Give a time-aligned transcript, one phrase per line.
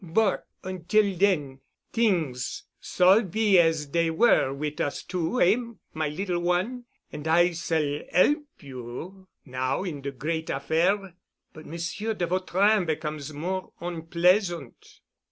[0.03, 5.55] "But until then—t'ings s'all be as dey were wit' us two, eh,
[5.93, 6.85] my little one?
[7.11, 11.13] An' I s'all 'elp you now in de great affair?
[11.53, 15.01] But Monsieur de Vautrin becomes more onpleasant.